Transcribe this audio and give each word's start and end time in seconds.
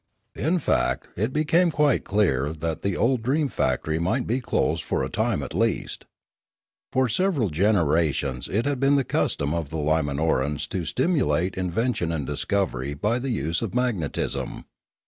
In 0.39 0.57
fact 0.57 1.09
it 1.15 1.31
became 1.31 1.69
quite 1.69 2.03
clear 2.05 2.53
that 2.53 2.81
the 2.81 2.97
old 2.97 3.21
dream 3.21 3.49
fac 3.49 3.83
tory 3.83 3.99
might 3.99 4.25
be 4.25 4.41
closed 4.41 4.81
for 4.81 5.03
a 5.03 5.11
time 5.11 5.43
at 5.43 5.53
least. 5.53 6.07
For 6.91 7.07
several 7.07 7.49
generations 7.51 8.49
it 8.49 8.65
had 8.65 8.79
been 8.79 8.95
the 8.95 9.03
custom 9.03 9.53
of 9.53 9.69
the 9.69 9.77
Limanorans 9.77 10.67
to 10.69 10.85
stimulate 10.85 11.53
invention 11.53 12.11
and 12.11 12.25
discovery 12.25 12.95
by 12.95 13.19
the 13.19 13.29
use 13.29 13.61
of 13.61 13.75
magnetism. 13.75 14.65